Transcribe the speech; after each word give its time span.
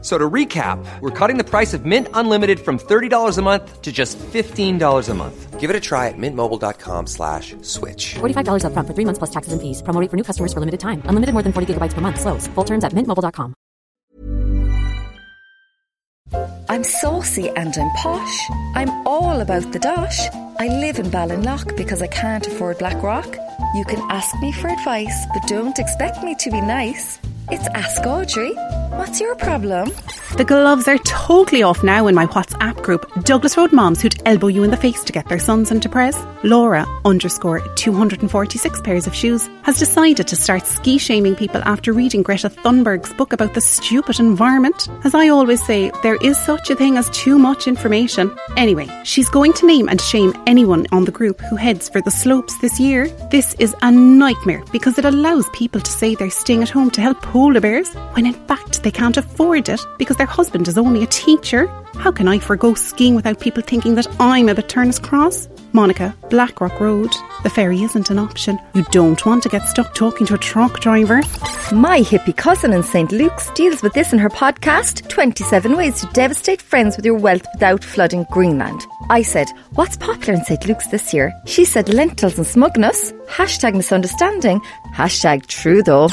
So 0.00 0.16
to 0.16 0.30
recap, 0.30 0.78
we're 1.00 1.10
cutting 1.10 1.38
the 1.38 1.44
price 1.44 1.74
of 1.74 1.84
Mint 1.84 2.06
Unlimited 2.14 2.60
from 2.60 2.78
$30 2.78 3.36
a 3.36 3.42
month 3.42 3.82
to 3.82 3.90
just 3.90 4.16
$15 4.18 5.08
a 5.08 5.14
month. 5.14 5.58
Give 5.58 5.70
it 5.70 5.74
a 5.74 5.80
try 5.80 6.06
at 6.06 6.14
mintmobile.com 6.16 7.08
slash 7.08 7.56
switch. 7.62 8.14
$45 8.20 8.62
upfront 8.62 8.86
for 8.86 8.94
three 8.94 9.04
months 9.04 9.18
plus 9.18 9.30
taxes 9.30 9.52
and 9.52 9.60
fees. 9.60 9.82
Promo 9.82 10.00
rate 10.00 10.08
for 10.08 10.16
new 10.16 10.22
customers 10.22 10.52
for 10.52 10.60
limited 10.60 10.78
time. 10.78 11.02
Unlimited 11.06 11.32
more 11.32 11.42
than 11.42 11.52
40 11.52 11.74
gigabytes 11.74 11.94
per 11.94 12.00
month. 12.00 12.20
Slows. 12.20 12.46
Full 12.54 12.64
terms 12.64 12.84
at 12.84 12.92
mintmobile.com. 12.92 13.54
I'm 16.70 16.84
saucy 16.84 17.48
and 17.56 17.74
I'm 17.76 17.90
posh. 18.02 18.50
I'm 18.76 18.90
all 19.06 19.40
about 19.40 19.72
the 19.72 19.78
dosh. 19.78 20.28
I 20.60 20.68
live 20.68 20.98
in 20.98 21.10
Ballinlough 21.10 21.76
because 21.76 22.02
I 22.02 22.08
can't 22.08 22.46
afford 22.46 22.78
Blackrock. 22.78 23.26
You 23.74 23.84
can 23.86 24.00
ask 24.10 24.38
me 24.40 24.52
for 24.52 24.68
advice, 24.68 25.26
but 25.32 25.42
don't 25.48 25.78
expect 25.78 26.22
me 26.22 26.34
to 26.36 26.50
be 26.50 26.60
nice. 26.60 27.18
It's 27.50 27.66
Ask 27.68 28.04
Audrey. 28.04 28.52
What's 28.98 29.20
your 29.20 29.34
problem? 29.34 29.90
The 30.38 30.44
gloves 30.44 30.86
are 30.86 30.98
totally 30.98 31.64
off 31.64 31.82
now 31.82 32.06
in 32.06 32.14
my 32.14 32.24
WhatsApp 32.26 32.80
group, 32.84 33.10
Douglas 33.24 33.56
Road 33.56 33.72
Moms 33.72 34.00
who'd 34.00 34.22
elbow 34.24 34.46
you 34.46 34.62
in 34.62 34.70
the 34.70 34.76
face 34.76 35.02
to 35.02 35.12
get 35.12 35.28
their 35.28 35.40
sons 35.40 35.72
into 35.72 35.88
pres. 35.88 36.16
Laura, 36.44 36.86
underscore 37.04 37.58
246 37.74 38.80
pairs 38.82 39.08
of 39.08 39.14
shoes, 39.16 39.50
has 39.64 39.80
decided 39.80 40.28
to 40.28 40.36
start 40.36 40.64
ski 40.64 40.96
shaming 40.96 41.34
people 41.34 41.60
after 41.64 41.92
reading 41.92 42.22
Greta 42.22 42.48
Thunberg's 42.48 43.12
book 43.14 43.32
about 43.32 43.54
the 43.54 43.60
stupid 43.60 44.20
environment. 44.20 44.88
As 45.02 45.12
I 45.12 45.26
always 45.26 45.60
say, 45.66 45.90
there 46.04 46.18
is 46.22 46.38
such 46.38 46.70
a 46.70 46.76
thing 46.76 46.98
as 46.98 47.10
too 47.10 47.36
much 47.36 47.66
information. 47.66 48.32
Anyway, 48.56 48.88
she's 49.02 49.28
going 49.28 49.54
to 49.54 49.66
name 49.66 49.88
and 49.88 50.00
shame 50.00 50.32
anyone 50.46 50.86
on 50.92 51.04
the 51.04 51.10
group 51.10 51.40
who 51.50 51.56
heads 51.56 51.88
for 51.88 52.00
the 52.00 52.12
slopes 52.12 52.56
this 52.58 52.78
year. 52.78 53.08
This 53.32 53.54
is 53.58 53.74
a 53.82 53.90
nightmare 53.90 54.62
because 54.70 54.98
it 54.98 55.04
allows 55.04 55.48
people 55.48 55.80
to 55.80 55.90
say 55.90 56.14
they're 56.14 56.30
staying 56.30 56.62
at 56.62 56.70
home 56.70 56.92
to 56.92 57.00
help 57.00 57.20
polar 57.22 57.60
bears 57.60 57.92
when 58.12 58.24
in 58.24 58.34
fact 58.46 58.84
they 58.84 58.92
can't 58.92 59.16
afford 59.16 59.68
it 59.68 59.80
because 59.98 60.16
their 60.16 60.27
husband 60.28 60.68
is 60.68 60.78
only 60.78 61.02
a 61.02 61.06
teacher. 61.06 61.66
How 61.94 62.12
can 62.12 62.28
I 62.28 62.38
forgo 62.38 62.74
skiing 62.74 63.14
without 63.14 63.40
people 63.40 63.62
thinking 63.62 63.94
that 63.96 64.06
I'm 64.20 64.48
at 64.48 64.68
Turner's 64.68 64.98
Cross? 64.98 65.48
Monica, 65.72 66.14
Blackrock 66.30 66.80
Road. 66.80 67.10
The 67.42 67.50
ferry 67.50 67.82
isn't 67.82 68.10
an 68.10 68.18
option. 68.18 68.58
You 68.74 68.84
don't 68.90 69.24
want 69.26 69.42
to 69.42 69.48
get 69.48 69.66
stuck 69.68 69.94
talking 69.94 70.26
to 70.28 70.34
a 70.34 70.38
truck 70.38 70.80
driver. 70.80 71.22
My 71.72 72.00
hippie 72.00 72.36
cousin 72.36 72.72
in 72.72 72.82
St. 72.82 73.12
Luke's 73.12 73.50
deals 73.50 73.82
with 73.82 73.92
this 73.92 74.12
in 74.12 74.18
her 74.18 74.30
podcast 74.30 75.08
27 75.08 75.76
Ways 75.76 76.00
to 76.00 76.06
Devastate 76.12 76.62
Friends 76.62 76.96
with 76.96 77.04
Your 77.04 77.18
Wealth 77.18 77.46
Without 77.54 77.84
Flooding 77.84 78.24
Greenland. 78.30 78.80
I 79.10 79.22
said, 79.22 79.48
What's 79.72 79.96
popular 79.96 80.34
in 80.34 80.44
St. 80.44 80.66
Luke's 80.66 80.86
this 80.88 81.12
year? 81.12 81.32
She 81.46 81.64
said 81.64 81.92
lentils 81.92 82.38
and 82.38 82.46
smugness. 82.46 83.12
Hashtag 83.28 83.74
misunderstanding. 83.74 84.60
Hashtag 84.94 85.46
true 85.46 85.82
though. 85.82 86.08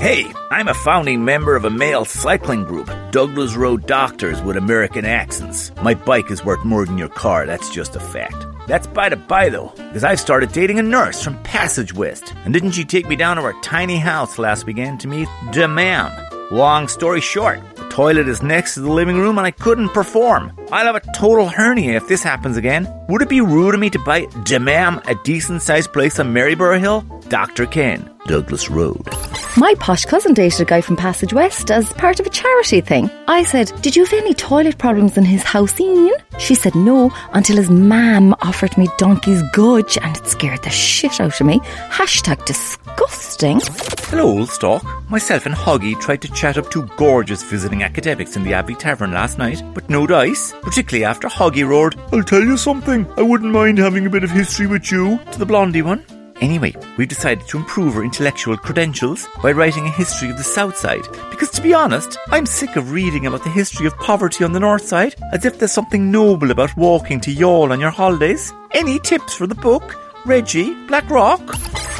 Hey, 0.00 0.32
I'm 0.50 0.68
a 0.68 0.72
founding 0.72 1.26
member 1.26 1.56
of 1.56 1.66
a 1.66 1.70
male 1.70 2.06
cycling 2.06 2.64
group, 2.64 2.90
Douglas 3.10 3.54
Road 3.54 3.86
Doctors 3.86 4.40
with 4.40 4.56
American 4.56 5.04
accents. 5.04 5.72
My 5.82 5.92
bike 5.92 6.30
is 6.30 6.42
worth 6.42 6.64
more 6.64 6.86
than 6.86 6.96
your 6.96 7.10
car, 7.10 7.44
that's 7.44 7.68
just 7.68 7.96
a 7.96 8.00
fact. 8.00 8.46
That's 8.66 8.86
by 8.86 9.10
the 9.10 9.16
by 9.16 9.50
though, 9.50 9.74
because 9.76 10.02
I've 10.02 10.18
started 10.18 10.52
dating 10.52 10.78
a 10.78 10.82
nurse 10.82 11.22
from 11.22 11.42
Passage 11.42 11.92
West. 11.92 12.32
And 12.46 12.54
didn't 12.54 12.70
she 12.70 12.84
take 12.86 13.08
me 13.08 13.14
down 13.14 13.36
to 13.36 13.42
her 13.42 13.60
tiny 13.60 13.98
house 13.98 14.38
last 14.38 14.64
weekend 14.64 15.00
to 15.00 15.06
meet 15.06 15.28
the 15.52 15.68
ma'am? 15.68 16.10
Long 16.50 16.88
story 16.88 17.20
short, 17.20 17.60
the 17.76 17.86
toilet 17.90 18.26
is 18.26 18.42
next 18.42 18.72
to 18.74 18.80
the 18.80 18.90
living 18.90 19.18
room 19.18 19.36
and 19.36 19.46
I 19.46 19.50
couldn't 19.50 19.90
perform. 19.90 20.58
I'll 20.72 20.86
have 20.86 20.96
a 20.96 21.12
total 21.12 21.46
hernia 21.46 21.96
if 21.96 22.08
this 22.08 22.22
happens 22.22 22.56
again. 22.56 22.88
Would 23.10 23.20
it 23.20 23.28
be 23.28 23.42
rude 23.42 23.74
of 23.74 23.80
me 23.80 23.90
to 23.90 23.98
buy 23.98 24.22
Demam 24.48 25.06
a 25.06 25.14
decent 25.24 25.60
sized 25.60 25.92
place 25.92 26.18
on 26.18 26.32
Maryborough 26.32 26.80
Hill? 26.80 27.04
Dr. 27.30 27.64
Ken, 27.64 28.10
Douglas 28.26 28.68
Road. 28.68 29.08
My 29.56 29.72
posh 29.78 30.04
cousin 30.04 30.34
dated 30.34 30.62
a 30.62 30.64
guy 30.64 30.80
from 30.80 30.96
Passage 30.96 31.32
West 31.32 31.70
as 31.70 31.92
part 31.92 32.18
of 32.18 32.26
a 32.26 32.30
charity 32.30 32.80
thing. 32.80 33.08
I 33.28 33.44
said, 33.44 33.72
Did 33.82 33.94
you 33.94 34.04
have 34.04 34.12
any 34.12 34.34
toilet 34.34 34.78
problems 34.78 35.16
in 35.16 35.24
his 35.24 35.44
house, 35.44 35.80
Ian? 35.80 36.12
She 36.40 36.56
said 36.56 36.74
no 36.74 37.12
until 37.32 37.56
his 37.56 37.70
mam 37.70 38.34
offered 38.42 38.76
me 38.76 38.88
donkey's 38.98 39.42
gudge 39.52 39.96
and 39.98 40.16
it 40.16 40.26
scared 40.26 40.64
the 40.64 40.70
shit 40.70 41.20
out 41.20 41.40
of 41.40 41.46
me. 41.46 41.60
Hashtag 41.88 42.44
disgusting. 42.46 43.60
Hello, 44.08 44.26
old 44.26 44.50
stock. 44.50 44.84
Myself 45.08 45.46
and 45.46 45.54
Hoggy 45.54 46.00
tried 46.00 46.22
to 46.22 46.32
chat 46.32 46.58
up 46.58 46.68
two 46.68 46.88
gorgeous 46.96 47.44
visiting 47.44 47.84
academics 47.84 48.34
in 48.34 48.42
the 48.42 48.54
Abbey 48.54 48.74
Tavern 48.74 49.12
last 49.12 49.38
night, 49.38 49.62
but 49.72 49.88
no 49.88 50.04
dice, 50.04 50.52
particularly 50.62 51.04
after 51.04 51.28
Hoggy 51.28 51.66
roared, 51.66 51.94
I'll 52.12 52.24
tell 52.24 52.42
you 52.42 52.56
something, 52.56 53.06
I 53.16 53.22
wouldn't 53.22 53.52
mind 53.52 53.78
having 53.78 54.04
a 54.04 54.10
bit 54.10 54.24
of 54.24 54.32
history 54.32 54.66
with 54.66 54.90
you, 54.90 55.20
to 55.30 55.38
the 55.38 55.46
blondie 55.46 55.82
one. 55.82 56.04
Anyway, 56.40 56.74
we've 56.96 57.08
decided 57.08 57.46
to 57.46 57.58
improve 57.58 57.96
our 57.96 58.04
intellectual 58.04 58.56
credentials 58.56 59.28
by 59.42 59.52
writing 59.52 59.86
a 59.86 59.90
history 59.90 60.30
of 60.30 60.38
the 60.38 60.44
South 60.44 60.76
Side. 60.76 61.02
Because 61.30 61.50
to 61.50 61.62
be 61.62 61.74
honest, 61.74 62.16
I'm 62.28 62.46
sick 62.46 62.76
of 62.76 62.92
reading 62.92 63.26
about 63.26 63.44
the 63.44 63.50
history 63.50 63.86
of 63.86 63.96
poverty 63.98 64.42
on 64.42 64.52
the 64.52 64.60
North 64.60 64.86
Side, 64.86 65.14
as 65.32 65.44
if 65.44 65.58
there's 65.58 65.72
something 65.72 66.10
noble 66.10 66.50
about 66.50 66.76
walking 66.76 67.20
to 67.20 67.34
Youghal 67.34 67.72
on 67.72 67.80
your 67.80 67.90
holidays. 67.90 68.52
Any 68.72 68.98
tips 68.98 69.34
for 69.34 69.46
the 69.46 69.54
book? 69.54 69.96
Reggie, 70.24 70.74
Blackrock? 70.86 71.40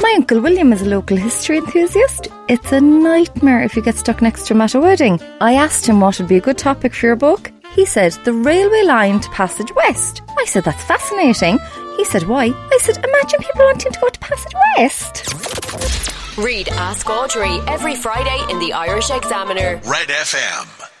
My 0.01 0.13
Uncle 0.15 0.41
William 0.41 0.73
is 0.73 0.81
a 0.81 0.89
local 0.89 1.17
history 1.17 1.57
enthusiast. 1.57 2.27
It's 2.47 2.71
a 2.71 2.81
nightmare 2.81 3.61
if 3.61 3.75
you 3.75 3.83
get 3.83 3.95
stuck 3.95 4.21
next 4.21 4.47
to 4.47 4.53
him 4.53 4.61
at 4.61 4.73
a 4.73 4.79
wedding. 4.79 5.19
I 5.39 5.53
asked 5.53 5.85
him 5.85 5.99
what 5.99 6.17
would 6.17 6.27
be 6.27 6.37
a 6.37 6.41
good 6.41 6.57
topic 6.57 6.95
for 6.95 7.05
your 7.05 7.15
book. 7.15 7.51
He 7.73 7.85
said, 7.85 8.13
the 8.25 8.33
railway 8.33 8.83
line 8.83 9.19
to 9.21 9.29
Passage 9.29 9.73
West. 9.75 10.23
I 10.37 10.45
said, 10.45 10.63
that's 10.63 10.83
fascinating. 10.83 11.59
He 11.97 12.03
said, 12.03 12.23
why? 12.23 12.45
I 12.45 12.77
said, 12.81 12.97
wanting 13.61 13.91
to 13.91 13.99
go 13.99 14.09
to 14.09 14.19
Passage 14.19 14.53
West. 14.77 16.37
Read 16.37 16.69
Ask 16.69 17.09
Audrey 17.09 17.59
every 17.67 17.95
Friday 17.95 18.39
in 18.49 18.59
the 18.59 18.73
Irish 18.73 19.09
Examiner. 19.11 19.79
Red 19.85 20.07
FM. 20.07 21.00